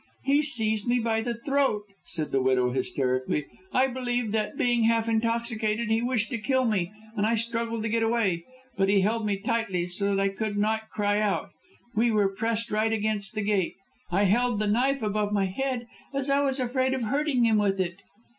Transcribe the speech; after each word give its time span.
"He 0.23 0.41
seized 0.41 0.87
me 0.87 0.97
by 0.97 1.21
the 1.21 1.35
throat," 1.35 1.83
said 2.05 2.31
the 2.31 2.41
widow, 2.41 2.71
hysterically. 2.71 3.45
"I 3.71 3.85
believe 3.85 4.31
that, 4.31 4.57
being 4.57 4.85
half 4.85 5.07
intoxicated, 5.07 5.91
he 5.91 6.01
wished 6.01 6.31
to 6.31 6.39
kill 6.39 6.65
me, 6.65 6.91
and 7.15 7.23
I 7.23 7.35
struggled 7.35 7.83
to 7.83 7.89
get 7.89 8.01
away. 8.01 8.43
But 8.75 8.89
he 8.89 9.01
held 9.01 9.27
me 9.27 9.37
tightly, 9.37 9.85
so 9.85 10.15
that 10.15 10.19
I 10.19 10.29
could 10.29 10.57
not 10.57 10.89
cry 10.89 11.19
out. 11.19 11.51
We 11.95 12.09
were 12.09 12.33
pressed 12.33 12.71
right 12.71 12.91
against 12.91 13.35
the 13.35 13.43
gate. 13.43 13.75
I 14.09 14.23
held 14.23 14.57
the 14.57 14.65
knife 14.65 15.03
above 15.03 15.31
my 15.31 15.45
head, 15.45 15.85
as 16.15 16.31
I 16.31 16.39
was 16.41 16.59
afraid 16.59 16.95
of 16.95 17.03
hurting 17.03 17.43
him 17.43 17.59
with 17.59 17.79
it." 17.79 17.97